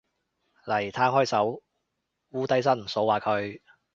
[0.65, 1.61] 嚟，攤開手，
[2.31, 3.61] 摀低身，掃下佢